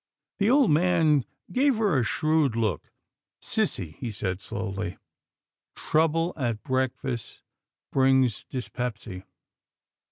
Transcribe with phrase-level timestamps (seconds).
[0.39, 2.91] The old man gave her a shrewd look."
[3.43, 4.97] Sissy," he said slowly,"
[5.75, 7.43] trouble at breakfast
[7.91, 9.25] brings dys pepsy.